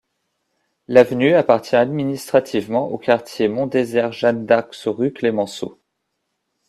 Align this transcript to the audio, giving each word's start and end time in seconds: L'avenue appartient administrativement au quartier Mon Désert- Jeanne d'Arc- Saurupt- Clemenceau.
L'avenue 0.87 1.35
appartient 1.35 1.75
administrativement 1.75 2.87
au 2.87 2.97
quartier 2.97 3.47
Mon 3.47 3.67
Désert- 3.67 4.11
Jeanne 4.13 4.47
d'Arc- 4.47 4.73
Saurupt- 4.73 5.17
Clemenceau. 5.17 5.79